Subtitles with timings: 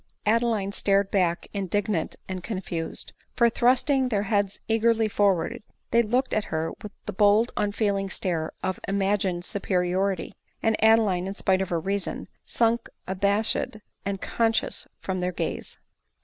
[0.25, 6.45] Adeline started back indignant and confused; for, thrusting their heads eagerly forward, they looked at
[6.45, 10.33] her with the bold unfeeling stare of imagined superiority;
[10.63, 15.77] and Adeline, spite of her reason, sunk abashed and con scious from their gaze.